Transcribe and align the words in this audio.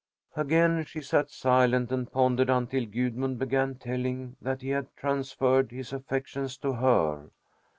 Again 0.35 0.83
she 0.83 0.99
sat 0.99 1.29
silent 1.29 1.91
and 1.91 2.11
pondered 2.11 2.49
until 2.49 2.87
Gudmund 2.87 3.37
began 3.37 3.75
telling 3.75 4.35
that 4.41 4.63
he 4.63 4.69
had 4.69 4.87
transferred 4.97 5.69
his 5.69 5.93
affections 5.93 6.57
to 6.57 6.73
her. 6.73 7.29